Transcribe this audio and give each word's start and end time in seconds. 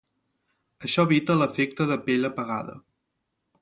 Això 0.87 1.05
evita 1.09 1.37
l'efecte 1.43 1.89
de 1.93 2.01
"pell 2.09 2.29
apagada". 2.31 2.79